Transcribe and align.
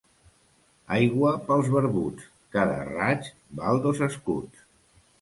Aigua 0.95 1.33
pels 1.51 1.69
Barbuts, 1.77 2.27
cada 2.59 2.83
raig 2.91 3.31
val 3.63 3.83
dos 3.89 4.07
escuts. 4.11 4.69